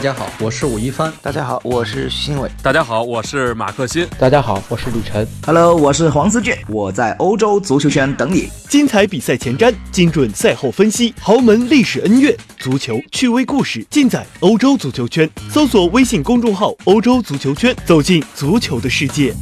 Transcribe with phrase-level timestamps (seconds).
[0.00, 1.12] 大家好，我是武一帆。
[1.20, 2.50] 大家好，我是徐新伟。
[2.62, 4.08] 大家好，我是马克新。
[4.18, 5.28] 大家好，我是李晨。
[5.44, 8.48] Hello，我是黄思俊，我在欧洲足球圈等你。
[8.66, 15.28] 精彩比赛前瞻，精准赛后分析，豪门历史恩怨，足球趣味故事，尽在欧洲足球圈。
[15.50, 19.34] 搜索微信公众号“欧洲足球圈”，走进足球的世界。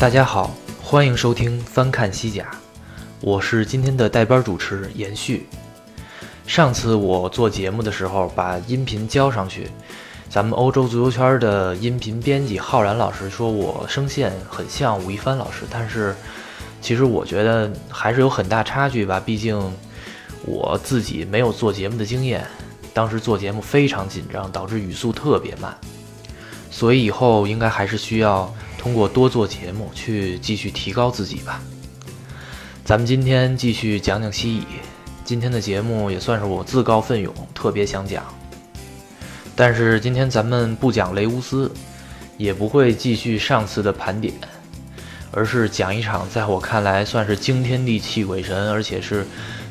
[0.00, 0.50] 大家好，
[0.82, 2.50] 欢迎收听翻看西甲，
[3.20, 5.46] 我是今天的代班主持延续。
[6.46, 9.68] 上次我做节目的时候，把音频交上去，
[10.30, 16.16] 咱们欧洲足球圈的音频编辑浩然老师说我声线很像吴亦凡老师，但是
[16.80, 19.60] 其实我觉得还是有很大差距吧，毕竟
[20.46, 22.46] 我自己没有做节目的经验，
[22.94, 25.76] 当时做节目非常紧张，导致语速特别慢，
[26.70, 28.50] 所以以后应该还是需要。
[28.80, 31.60] 通过多做节目去继续提高自己吧。
[32.82, 34.64] 咱们今天继续讲讲西乙，
[35.22, 38.24] 今天的节目也算是我自告奋勇，特别想讲。
[39.54, 41.70] 但是今天咱们不讲雷乌斯，
[42.38, 44.32] 也不会继续上次的盘点，
[45.30, 49.26] 而是讲一场在我看来算是惊天地泣鬼神，而且是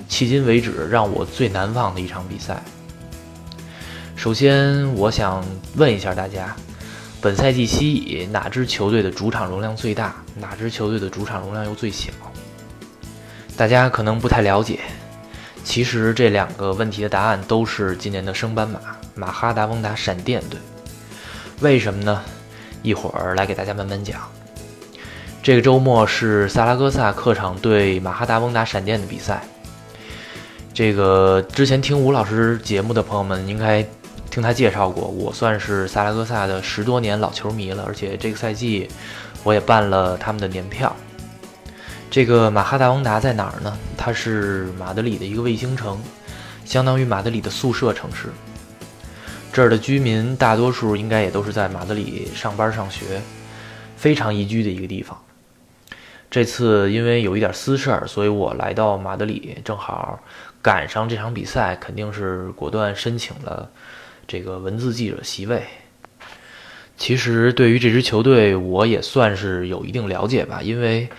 [0.07, 2.61] 迄今为止让我最难忘的一场比赛。
[4.15, 5.43] 首先，我想
[5.77, 6.55] 问一下大家。
[7.21, 10.15] 本赛季西乙哪支球队的主场容量最大？
[10.39, 12.11] 哪支球队的主场容量又最小？
[13.57, 14.79] 大家可能不太了解。
[15.65, 18.79] 其实这两个问题的答案都是今年的升班马——
[19.15, 20.57] 马哈达翁达闪电队。
[21.59, 22.23] 为什么呢？
[22.83, 24.21] 一会儿来给大家慢慢讲。
[25.43, 29.43] 这个周末是萨拉戈萨客场对马哈达翁达闪电的比赛。
[30.73, 33.85] 这个之前听吴老师节目的朋友们应该。
[34.29, 38.87] 听他介绍过，我算是萨拉戈萨的十多年老球迷了，而且这个赛季
[39.43, 40.95] 我也办了他们的年票。
[42.11, 43.77] 这个马哈达翁达在哪儿呢？
[43.97, 45.99] 它是马德里的一个卫星城，
[46.63, 48.29] 相当于马德里的宿舍城市。
[49.51, 53.21] 这儿的居民大多数应该也都是在马德里上班上学，
[53.97, 55.19] 非常宜居的一个地方。
[56.29, 60.19] 这次因为有一点私事儿，所以我来到马德里，正好
[60.61, 63.69] 赶上这场比赛，肯定是果断申请了。
[64.29, 65.63] 这个文字记者席位，
[66.97, 70.61] 其实对于这支球队，我也算是有一定了解吧。
[70.61, 71.09] 因为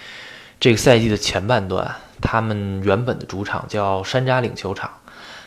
[0.60, 4.88] 这个赛季的前半段，他们原本的主场叫山楂岭球场，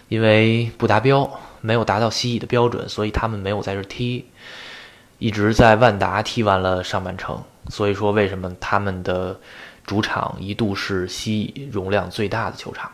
[0.09, 4.25] 因为不达标，没有达到西乙的标准，所以他们没有在这踢，
[5.17, 7.41] 一直在万达踢完了上半程。
[7.69, 9.39] 所以说，为什么他们的
[9.85, 12.91] 主场一度是西乙容量最大的球场？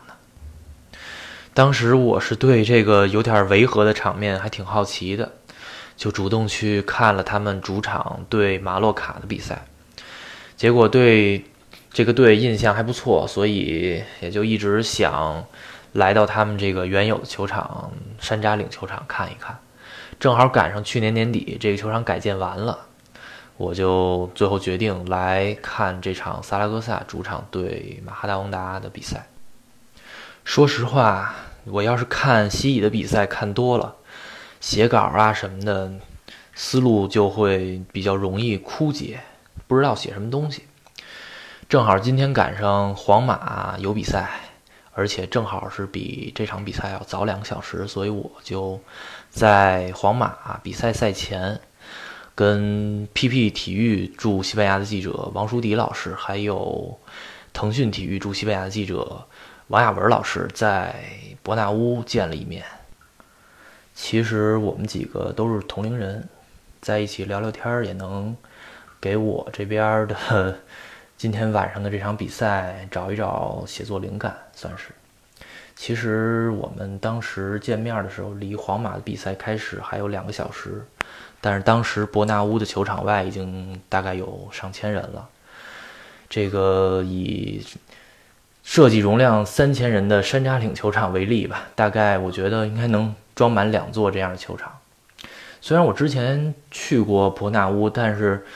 [1.52, 5.32] 当时我是对这个有点违和的场面还挺好奇的，
[5.96, 9.66] 就主动去看了他们主场对马洛卡的比赛，
[10.56, 11.44] 结果对
[11.92, 15.44] 这个队印象还不错，所以也就一直想
[15.92, 17.90] 来到他们这个原有的球场
[18.20, 19.58] 山楂岭球场看一看。
[20.20, 22.78] 正好赶上去年年底这个球场改建完了，
[23.56, 29.26] 我就最后决定来看这场萨拉戈萨主场对马哈达翁达的比赛。
[30.44, 31.34] 说实话，
[31.64, 33.96] 我要是看西乙的比赛看多了，
[34.60, 35.92] 写稿啊什么的，
[36.54, 39.20] 思路就会比较容易枯竭，
[39.68, 40.64] 不知道写什么东西。
[41.68, 44.28] 正好今天赶上皇马有比赛，
[44.92, 48.80] 而且正好是比这场比赛要早两个小时，所以我就
[49.28, 51.60] 在皇马比赛赛前，
[52.34, 56.98] 跟 PP 体育驻西班牙的记者王舒迪老师，还有
[57.52, 59.28] 腾讯体育驻西班牙的记者。
[59.70, 60.96] 王亚文老师在
[61.44, 62.64] 伯纳乌见了一面。
[63.94, 66.28] 其实我们几个都是同龄人，
[66.80, 68.36] 在一起聊聊天儿，也能
[69.00, 70.58] 给我这边的
[71.16, 74.88] 今天晚上的这场比赛找一找写作灵感，算是。
[75.76, 80.84] 其实我们当时见面的时候，离皇马的比赛开始还有两个小时，
[81.40, 85.28] 但是当时伯纳乌的球场外已经大概有上千人了。
[86.28, 87.64] 这个以。
[88.62, 94.72] 设计容量三千人的山楂岭球场为例吧，大概我觉得应该能装满两座这样的球场。
[95.60, 98.46] 虽然我之前去过伯纳乌，但是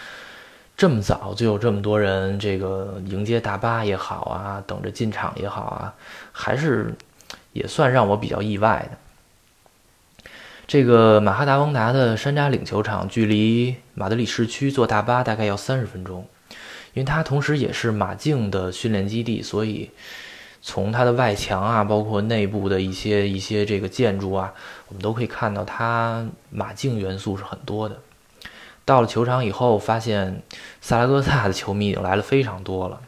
[0.77, 5.95] 这么早就有这么多人，这个迎接大巴也好啊，等着进场也好啊，
[6.33, 6.95] 还是
[7.53, 10.27] 也算让我比较意外的。
[10.67, 16.27] 这个马哈达翁达的山楂岭球场距离马德里市区坐大巴大概要三十分钟。
[16.95, 19.91] 因为它同时也是马竞的训练基地，所以
[20.63, 24.55] 从它的外墙啊，包括内部的一些一些这个建筑啊，
[24.89, 27.99] 我们都可以看到它马竞元素是很多的。
[28.87, 30.43] 到了球场以后，发现
[30.81, 33.01] 萨拉戈萨的球迷已经来了非常多了。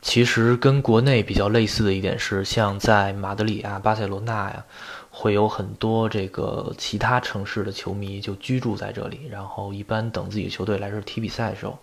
[0.00, 4.64] 其实跟国内比较类似的一点是，像在马德里啊、巴塞罗那呀，
[5.10, 11.78] 会有很多这个其他城市的球迷就居住在这里，然后一般等自己球队来这踢比赛的时候，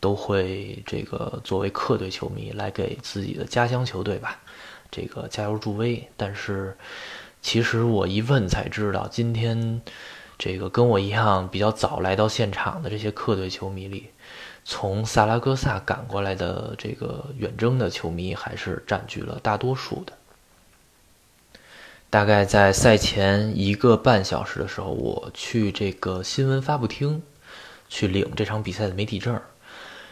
[0.00, 4.40] 都会这个作为客队球迷来给自己的家乡球队吧，
[4.90, 6.08] 这个加油助威。
[6.16, 6.76] 但是，
[7.42, 9.80] 其实我一问才知道，今天
[10.38, 14.08] 这个跟我一样比较早来到现场的这些客队球迷里。
[14.64, 20.12] 从萨拉戈萨赶过来的这个远征的球迷还是占据了大多数的。
[22.10, 27.22] 大概在赛前一个半小时的时候，我去这个新闻发布厅
[27.88, 29.40] 去领这场比赛的媒体证。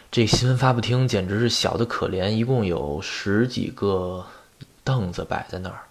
[0.09, 4.25] 这新闻发布厅简直是小的可怜，一共有十几个
[4.83, 5.81] 凳子摆在那儿，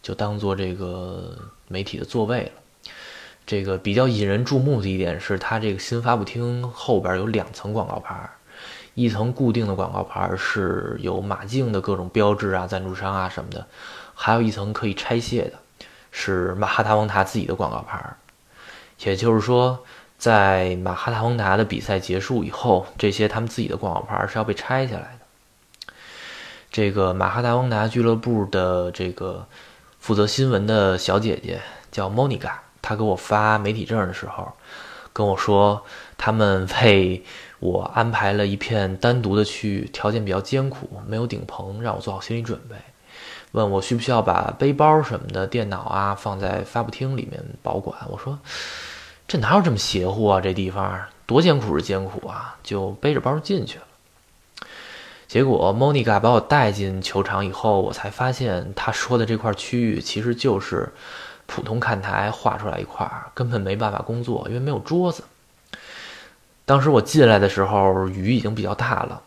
[0.00, 2.52] 就当做这个媒体的座位了。
[3.44, 8.30] 这个比较引人注目的一点是，它这个新发布厅后边有两层广告牌，
[8.94, 13.66] 一层固定的广告牌是有马竞的各种标志啊、赞助商啊什么的，
[14.14, 18.16] 还有一层可以拆卸的，是马哈达翁塔自己的广告牌。
[19.00, 19.84] 也就是说，
[20.18, 25.92] 在马哈达翁达的比赛结束以后，这些他们自己的广告牌是要被拆下来的。
[26.70, 29.46] 这个马哈达翁达俱乐部的这个
[29.98, 31.60] 负责新闻的小姐姐
[31.90, 32.64] 叫莫妮卡。
[32.82, 34.52] 她给我发媒体证的时候，
[35.12, 35.84] 跟我说
[36.16, 37.22] 他们为
[37.58, 42.76] 我安排了一片单独的区域，条件比较艰苦，没有顶棚，让我做好心理准备。
[43.52, 47.98] 问我需不需要把背包什么的、电脑啊放在发布厅里面保管。
[48.08, 48.38] 我说
[49.28, 50.40] 这哪有这么邪乎啊？
[50.40, 53.84] 这地方多艰苦是艰苦啊，就背着包进去了。
[55.28, 60.92] 结果莫妮卡把我带进球场以后，我才发现他说的这块区域其实就是。
[61.50, 65.24] 普通看台画出来一块，根本没办法工作，因为没有桌子。
[66.66, 69.22] 当时我进来的时候，雨已经比较大了，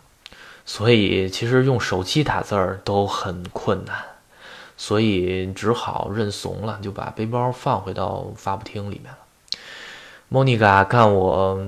[0.64, 3.98] 所以其实用手机打字儿都很困难，
[4.78, 9.12] 所以只好认怂了，就把背包放回到发布厅里面。
[10.34, 11.68] 莫妮卡看我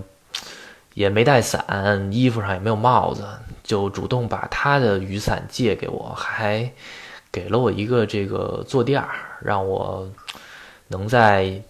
[0.94, 3.28] 也没带伞，衣服上也没有帽子，
[3.62, 6.72] 就主动把她的雨伞借给我，还
[7.30, 9.10] 给了我一个这个坐垫儿，
[9.42, 10.10] 让我。
[10.90, 11.62] 能在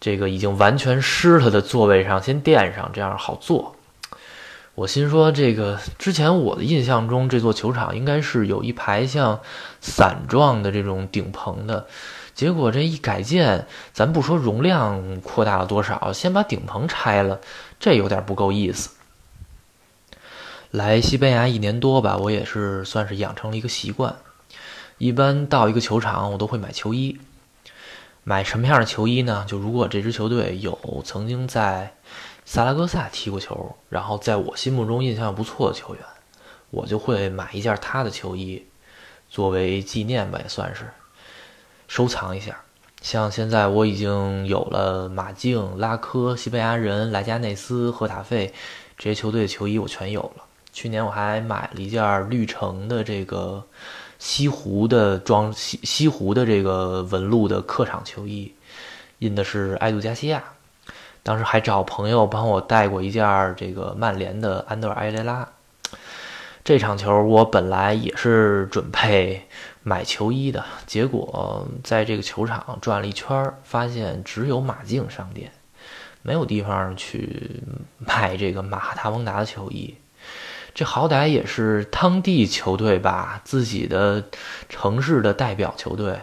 [0.00, 3.76] 这个已经完全湿了的座位上先垫上，这样好坐。
[4.74, 9.40] 我心说，这个之前我的印象中，这座球场应该是有一排像
[9.80, 11.86] 伞状的这种顶棚的。
[12.38, 17.40] 结果这一改建，咱不说容量扩大了多少，先把顶棚拆了，
[17.80, 18.90] 这有点不够意思。
[20.70, 24.14] 来西班牙一年多吧，我也是算是养成了一个习惯，
[24.98, 27.18] 一般到一个球场，我都会买球衣。
[28.22, 29.44] 买什么样的球衣呢？
[29.48, 31.92] 就如果这支球队有曾经在
[32.44, 36.04] 萨拉戈萨踢过球，然后在我心目中印象不错的球员，
[36.70, 38.64] 我就会买一件他的球衣，
[39.28, 40.88] 作为纪念吧，也算是
[41.88, 42.56] 收藏一下。
[43.02, 48.54] 像现在我已经有了马竞、拉科、西班牙人、莱加内斯、赫塔费
[48.96, 50.44] 这些球队的球衣，我全有了。
[50.72, 53.64] 去年我还买了一件绿城的这个。
[54.20, 58.52] 西湖的装西西湖的这个纹路的客场球衣，
[59.20, 60.42] 印的是埃杜加西亚。
[61.22, 65.48] 当时还找朋友帮我带过一件这个曼联的安德尔埃雷拉。
[66.64, 69.40] 这场球我本来也是准备
[69.88, 75.50] 买球衣的，结果在这个球场转了一圈，发现只有马竞商店，
[76.20, 77.62] 没有地方去
[77.96, 79.94] 买这个马塔翁达的球衣。
[80.74, 84.24] 这好歹也是当地球队吧，自己的
[84.68, 86.20] 城市的代表球队，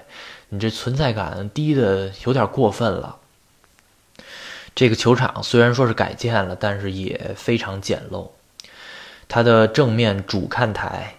[0.49, 3.17] 你这存在感低的有点过分了。
[4.75, 8.29] 这个球场虽然说是改建了，但是也非常简陋。
[9.27, 11.15] 它的正面主看台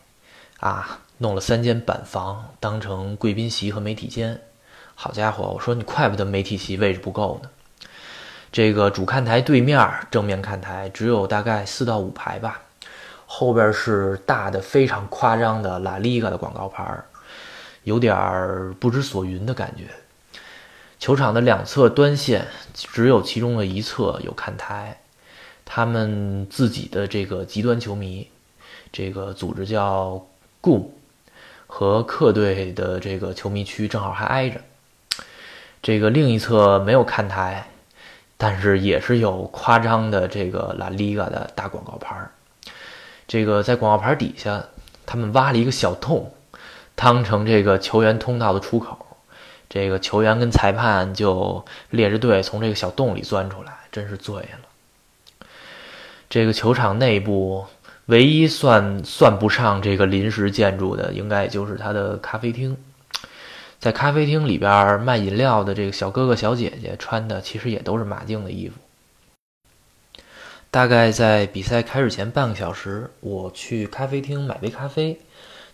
[0.61, 4.41] 啊，弄了三间板房当成贵宾席和媒体间。
[4.95, 7.51] 好家伙，我说你怪不得媒体席位置不够呢。
[8.53, 12.63] 这个主看台对面正面看台只有大概四到五排吧。
[13.27, 16.97] 后边是大的、非常夸张的拉里嘎的广告牌
[17.83, 19.89] 有点儿不知所云的感觉。
[20.99, 25.01] 球场的两侧端线只有其中的一侧有看台，
[25.65, 28.29] 他们自己的这个极端球迷，
[28.93, 30.25] 这个组织叫
[30.63, 30.85] GUM，
[31.67, 34.61] 和客队的这个球迷区正好还挨着。
[35.83, 37.69] 这个另一侧没有看台，
[38.37, 42.31] 但是也是有夸张的这个拉里嘎的大广告牌儿
[43.29, 44.65] 这个在广告牌底下，
[45.05, 46.33] 他们挖了一个小洞，
[46.95, 48.99] 当成这个球员通道的出口。
[49.69, 55.49] 这个球员跟裁判就列着队从这个小洞里钻出来，真是醉了。
[56.31, 57.67] 这个球场内部
[58.07, 62.77] 唯一算算不上这个临时建筑的，应该也就是它的咖啡厅。
[63.79, 68.75] 在咖啡厅里边卖饮料的这个小哥哥小姐姐穿的其实也都是马竞的衣服。
[70.71, 75.21] 大概在比赛开始前半个小时，我去咖啡厅买杯咖啡，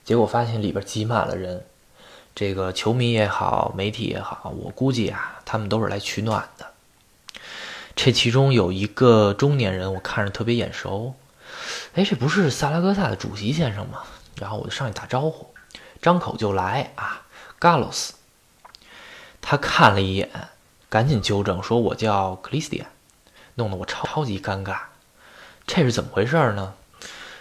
[0.04, 1.64] 结果发现里边挤满了人。
[2.34, 6.66] 这个球迷也好，媒体也好，我估计啊，他们都是来取暖的。
[7.94, 11.14] 这其中有一个中年人，我看着特别眼熟，
[11.94, 14.02] 哎，这不是萨拉戈萨的主席先生吗？
[14.36, 15.54] 然后我就上去打招呼，
[16.00, 17.22] 张口就来啊，
[17.60, 18.14] 加洛斯。
[19.40, 20.30] 他看了一眼，
[20.88, 22.88] 赶紧纠正说：“我叫克里斯蒂安。”
[23.56, 24.78] 弄得我超超级尴尬。
[25.66, 26.74] 这是怎么回事呢？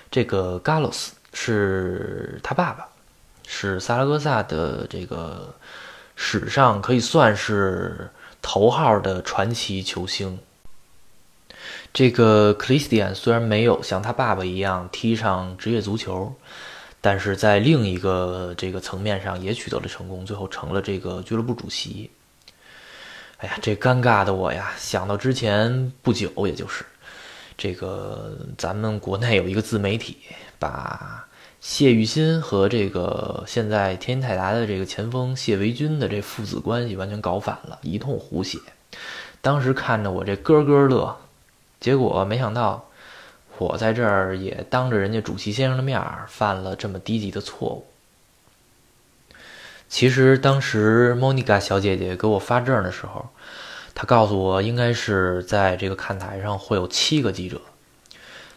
[0.09, 2.87] 这个加洛斯是他爸爸。
[3.47, 5.55] 是萨拉戈萨的这个
[6.15, 8.09] 史上可以算是
[8.41, 10.39] 头号的传奇球星。
[11.93, 16.33] 这个克里斯蒂安虽然没有像他爸爸一样踢上职业足球，
[17.01, 22.09] 但是在另一个这个层面上也取得了成功，最后成了这个俱乐部主席。
[23.37, 26.85] 哎呀，这尴尬的我呀，想到之前不久，也就是
[27.57, 30.17] 这个咱们国内有一个自媒体
[30.59, 31.25] 把。
[31.59, 38.57] 谢玉新和这个现在天津泰达的这个前锋谢维军的这父子关系完全搞反了，一通胡写。
[39.41, 41.15] 当时看着我这咯咯乐，
[41.81, 42.87] 结果没想到
[43.57, 47.85] 我在这儿也当着人家主席先生的面儿犯了这么低级的错误。
[49.89, 53.27] 其实当时莫妮卡小姐姐给我发证的时候，
[53.93, 57.59] 她告诉我应该是在这个看台上会有七个记者。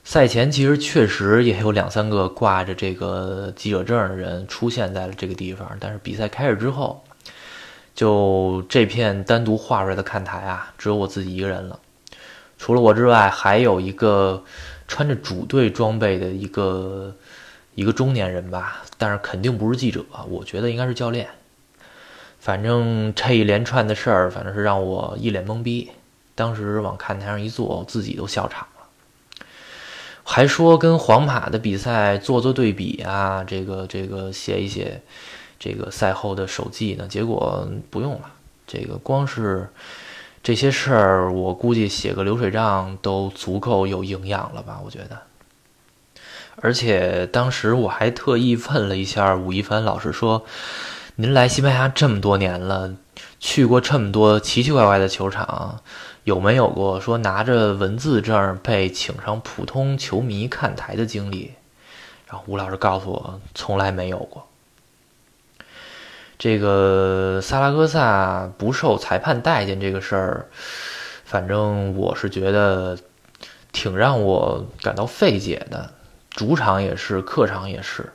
[0.04, 7.02] 赛前其实确实也有两三个挂着这个记者证的人出现在了这个地方，但是比赛开始之后，
[7.95, 11.81] 就这片单独画出来的看台啊，只有我自己一个人了。
[12.64, 14.42] 除了我之外，还有一个
[14.88, 17.14] 穿着主队装备的一个
[17.75, 21.28] 一个中年人吧，但是肯定不是记者，我觉得应该是教练。
[22.40, 25.90] 反正这一连串的事儿，反正是让我一脸懵逼。
[26.35, 29.44] 当时往看台上一坐，自己都笑场了。
[30.23, 35.02] 还说跟皇马的比赛做做对比啊，这个这个写一写
[35.59, 38.33] 这个赛后的手记呢，结果不用了。
[38.66, 39.68] 这个光是
[40.45, 44.79] 这些事儿，我估计写个流水账都足够有营养了吧？
[44.85, 45.23] 我觉得。
[46.57, 50.45] 而且当时我还特意问了一下武一凡老师，说
[51.17, 52.95] ：“您来西班牙这么多年了，
[53.41, 55.81] 去过这么多奇奇怪怪的球场。”
[56.25, 61.53] 有没有过说拿着文字证被请上普通球迷看台的经历？
[62.27, 64.47] 然后吴老师告诉我，从来没有过。
[66.38, 70.47] 这个萨拉戈萨不受裁判待见这个事儿，
[71.25, 72.99] 反正我是觉得
[73.73, 75.91] 挺让我感到费解的。
[76.31, 78.12] 主场也是，客场也是。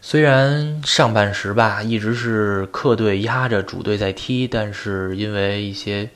[0.00, 6.10] 虽然上半时吧一直是客队压着主队在踢，但是因为一些。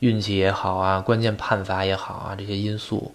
[0.00, 3.12] 运气也好啊，关键判罚也好啊，这些因素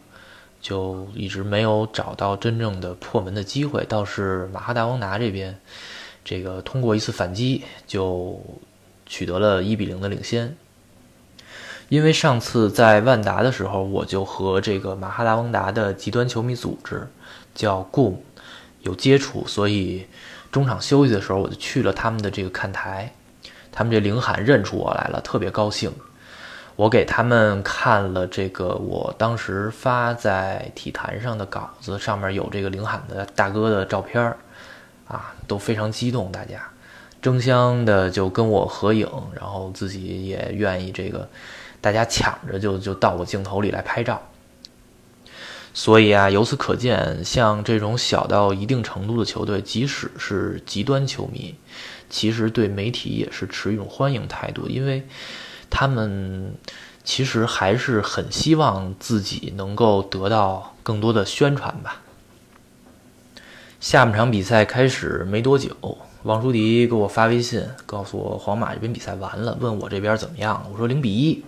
[0.62, 3.86] 就一直没有找到真正的破门的机会。
[3.86, 5.58] 倒是马哈达翁达这边，
[6.24, 8.42] 这个通过一次反击就
[9.06, 10.56] 取得了一比零的领先。
[11.90, 17.08] 因为上次在万达的时候，我就和这个马哈达翁达的极端球迷组织
[17.54, 18.16] 叫 GOM
[18.82, 20.08] 有接触，所以
[20.52, 23.14] 中场休息的时候我就去了他们的这个看台，
[23.72, 25.92] 他们这领喊认出我来了，特别高兴。
[26.76, 34.38] 我给他们看了这个我当时发在体坛上的稿子，上面有这个领喊的大哥的照片儿，
[35.08, 36.62] 啊，都非常激动，大家
[37.22, 41.30] 争相的就跟我合影，然后自己也愿意这个，
[41.82, 44.22] 大家抢着就就到我镜头里来拍照。
[45.74, 51.56] 所以啊，由此可见，像这种小到一定程度的球队，即使是极端球迷，
[52.10, 55.08] 其实对媒体也是持一种欢迎态度，因为。
[55.76, 56.54] 他们
[57.04, 62.03] 其实还是很希望自己能够得到更多的宣传吧。
[63.84, 65.76] 下半场比赛开始没多久，
[66.22, 70.66] 王舒迪给我发微信，告诉我皇马这边比赛完了，问我这边怎么样。
[70.72, 71.44] 我说零比一。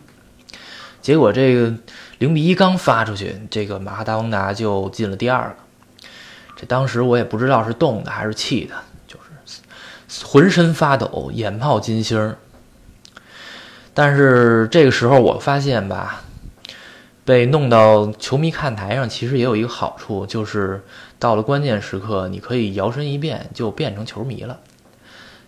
[1.01, 1.74] 结果这个
[2.18, 5.56] 零比一刚发出去，这个马哈达翁达就进了第二个。
[6.58, 8.75] 这当时我也不知道是冻的还是气的，
[9.08, 12.36] 就是浑身发抖，眼冒金星。
[13.94, 16.24] 但是这个时候，我发现吧，
[17.24, 20.84] 被弄到球迷看台上，其实也有一个好处，就是
[21.17, 24.60] 到了关键时刻，你可以摇身一变就变成球迷了。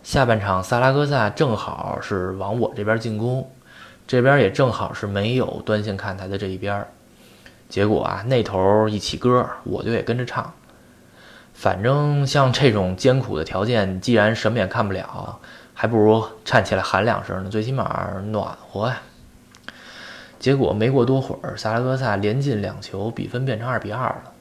[0.03, 3.51] 下半场萨拉戈萨正好是往我这边进攻，
[4.07, 6.87] 这边也正好是没有端线看台的这一边。
[7.67, 10.53] 结果啊，那头一起歌，我就也跟着唱。
[11.53, 15.39] 反正像这种艰苦的条件，既然什么也看不了，
[15.73, 19.01] 还不如站起来喊两声呢，最起码暖和呀。
[20.39, 24.31] 结果没过多会儿，萨拉戈萨连进两球，比分变成二比二了。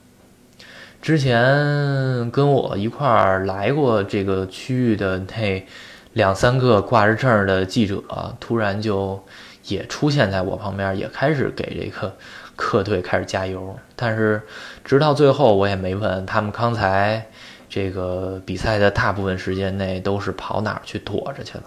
[1.00, 5.67] 之前跟我一块儿来过这个区域的那
[6.12, 8.03] 两三个挂着证的记者，
[8.41, 9.25] 突然就
[9.65, 12.17] 也出现在我旁边，也开始给这个。
[12.59, 14.41] 客队开始加油，但是
[14.83, 17.26] 直到最后我也没问他们刚才
[17.69, 21.65] 这个比赛的大部分时间内都是跑哪儿去躲着去了。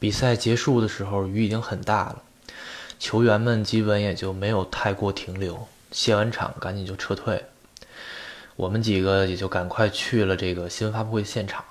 [0.00, 2.22] 比赛结束的时候雨已经很大了，
[2.98, 7.44] 球员们基本也就没有太过停留，卸完场赶紧就撤退。
[8.56, 11.64] 我们几个也就赶快去了这个新闻发布会现场。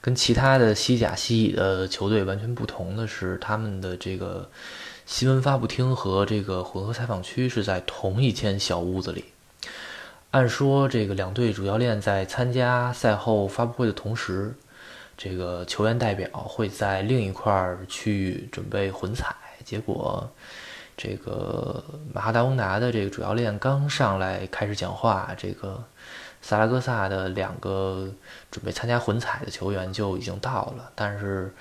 [0.00, 4.50] 跟其他的西甲、西乙的球队完全不同的是，他们的这个。
[5.08, 9.26] 新闻发布厅和这个混合采访区是在同一间小屋子里。
[10.32, 14.52] 按说，这个两队主教练在参加赛后发布会的同时，
[15.16, 19.32] 这个球员代表会在另一块区域准备混采。
[19.64, 20.28] 结果，
[20.96, 21.84] 这个
[22.14, 25.84] 马哈达翁达的这个主教练刚上来开始讲话，这个
[26.40, 28.08] 萨拉戈萨的两个
[28.50, 30.90] 准备参加混采的球员就已经到了。
[30.94, 31.54] 但是，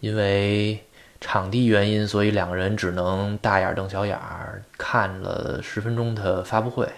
[0.00, 0.82] 因为
[1.20, 6.90] 场地原因，所以两个人只能大眼瞪小眼儿看了十分钟的发布会，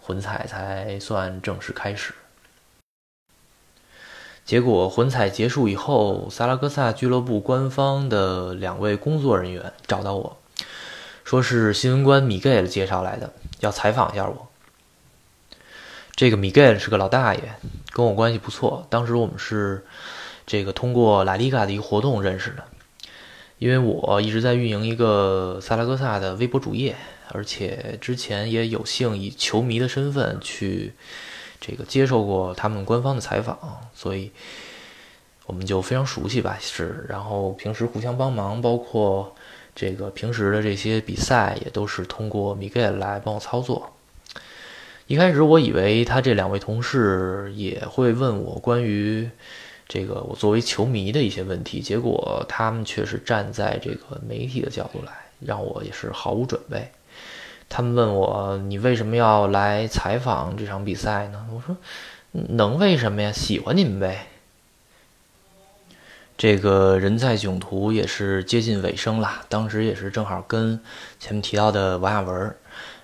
[0.00, 2.12] 混采才算正式开始。
[4.44, 10.36] 结果混采结束以后，萨拉戈萨俱乐部官方的两位工作人员找到我，
[11.24, 14.48] 说是新闻官米盖尔介绍来的，要采访一下我。
[16.16, 17.54] 这个米盖尔是个老大爷，
[17.92, 19.84] 跟我关系不错，当时我们是
[20.46, 22.64] 这个通过拉里嘎的一个活动认识的。
[23.58, 26.96] 因为我一直在运营一个萨拉戈萨的微博主页，
[27.28, 30.94] 而且之前也有幸以球迷的身份去
[31.60, 33.58] 这个接受过他们官方的采访，
[33.94, 34.32] 所以
[35.44, 36.56] 我们就非常熟悉吧。
[36.58, 39.36] 是，然后平时互相帮忙，包括
[39.80, 43.96] 这个平时的这些比赛也都是通过米盖来帮我操作。
[45.06, 49.30] 一开始我以为他这两位同事也会问我关于。
[49.88, 56.92] 这个我作为球迷的一些问题，结果他们却是站在这个媒体的角度来，让我也是毫无准备。
[57.68, 61.76] 他们问我：“你为什么要来采访这场比赛呢？”我说
[62.30, 63.32] ：“能为什么呀？
[63.32, 64.26] 喜欢你们呗。”
[66.40, 70.80] 这个人在囧途也是接近尾声了，当时也是正好跟
[71.18, 72.56] 前面提到的王亚文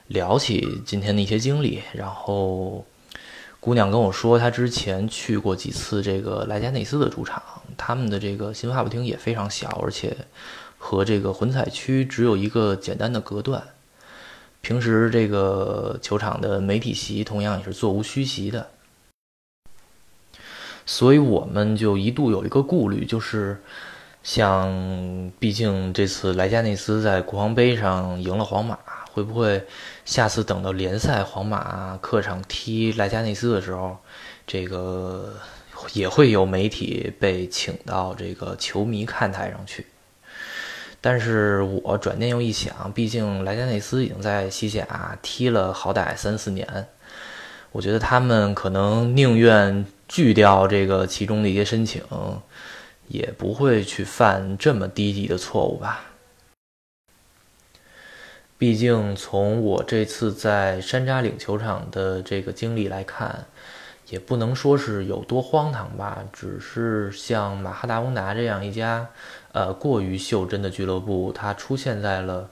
[0.07, 2.87] 聊起今天的一些经历，然后。
[3.61, 7.43] 姑娘跟我说，她之前去过几次这个莱加内斯的主场，
[7.77, 10.17] 他们的这个新发布厅也非常小，而且
[10.79, 13.63] 和这个混采区只有一个简单的隔断。
[14.63, 18.71] 平时这个球场的媒体席同样也是座无虚席的，
[20.87, 23.61] 所以我们就一度有一个顾虑，就是
[24.23, 28.79] 像毕竟这次莱加内斯在国王杯上赢了皇马。
[29.13, 29.65] 会不会
[30.05, 33.97] 下次等到联赛皇马客场踢莱加内斯的时候，
[34.47, 35.33] 这个
[35.95, 39.87] 也会有媒体被请到这个球迷看台上去？
[41.01, 46.87] 但是我转念又一想，毕竟莱加内斯已经在西甲踢了好歹三四年，
[47.73, 52.03] 我觉得他们可能宁愿拒掉这个其中的一些申请，
[53.09, 56.05] 也不会去犯这么低级的错误吧。
[58.59, 63.45] 毕竟，从我这次在山楂岭球场的这个经历来看，
[64.09, 66.25] 也不能说是有多荒唐吧。
[66.33, 69.11] 只是像马哈达翁达这样一家，
[69.53, 72.49] 呃，过于袖珍的俱乐部，它出现在了，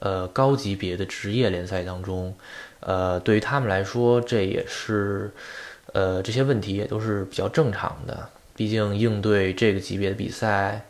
[0.00, 2.34] 呃，高级别的职业联赛当中，
[2.80, 5.32] 呃，对于他们来说，这也是，
[5.92, 8.28] 呃，这些问题也都是比较正常的。
[8.56, 10.86] 毕竟，应对这个级别的比赛。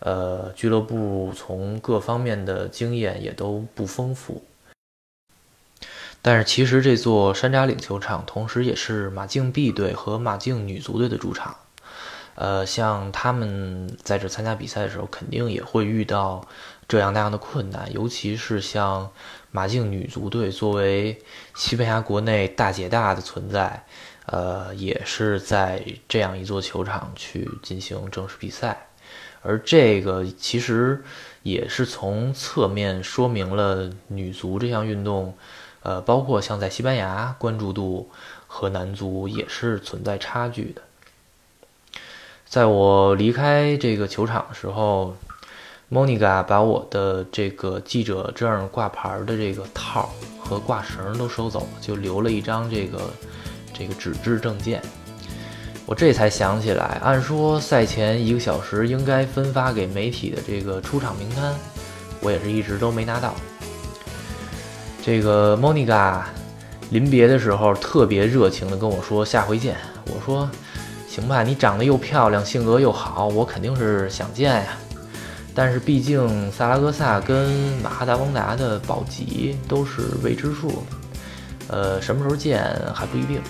[0.00, 4.44] 呃，俱乐部从各方面的经验也都不丰富，
[6.22, 11.56] 但是其实这座山楂岭球场同时也是马竞 B 队和马竞女足队的主场。
[12.36, 16.46] 呃，像他们在这参加比赛的时候，肯定也会遇到
[16.86, 19.10] 这样那样的困难，尤其是像
[19.50, 21.18] 马竞女足队作为
[21.56, 23.84] 西班牙国内大姐大的存在，
[24.28, 28.86] 呃，也是在这样一座球场去进行正式比赛。
[29.42, 31.02] 而这个其实
[31.42, 35.36] 也是从侧面说明了女足这项运动，
[35.82, 38.10] 呃，包括像在西班牙关注度
[38.46, 40.82] 和男足也是存在差距的。
[42.46, 45.16] 在我离开这个球场的时候。
[45.90, 53.10] 莫妮卡把我的这个记者证挂牌的这个套和挂绳都收走了，就留了一张这个
[53.78, 54.82] 这个纸质证件。
[55.86, 61.54] 我这才想起来，按说赛前一个小时应该分发给媒体的这个出场名单，
[62.20, 63.34] 我也是一直都没拿到。
[65.02, 66.28] 这个莫妮卡
[66.90, 70.50] 临别的时候特别热情地跟我说：“下回见。”我说
[71.08, 74.76] ：“行吧，你长得又漂亮，性格又好，我肯定是想见呀。”
[75.54, 77.48] 但是毕竟萨拉戈萨跟
[77.82, 80.84] 马哈达翁达的保级都是未知数，
[81.68, 82.62] 呃，什么时候见
[82.94, 83.40] 还不一定。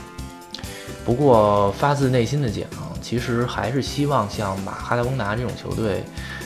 [1.08, 2.68] 不过发自内心的讲，
[3.00, 6.04] 其实还是希望像马哈达翁达这种球队，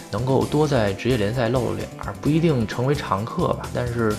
[0.08, 3.68] 能够多在职业联赛露露脸儿，不一定成为常客吧。
[3.74, 4.14] 但是，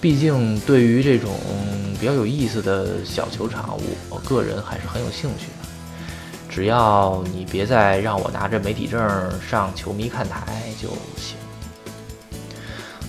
[0.00, 1.30] 毕竟对于这种
[2.00, 3.78] 比较有意思的小球场，
[4.08, 5.68] 我个人还是很有兴趣的。
[6.48, 8.98] 只要你别再让我拿着媒体证
[9.46, 10.40] 上球迷看台
[10.80, 11.36] 就行。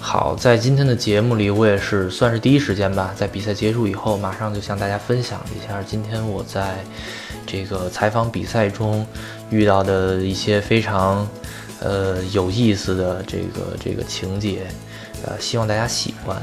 [0.06, 6.84] 好，在今天的节目里，我也是算是第一时间吧，在比赛结束以后，马上就向大家分享一下今天我在
[7.48, 9.08] 这个采访比赛中
[9.50, 11.26] 遇到的一些非常
[11.80, 14.68] 呃有意思的这个这个情节，
[15.26, 16.40] 呃，希望大家喜欢。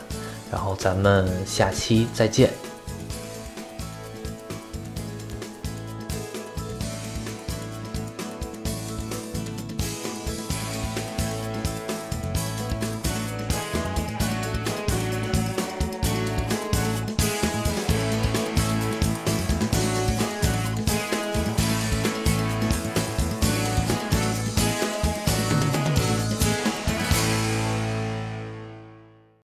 [0.50, 2.50] 然后咱们下期再见。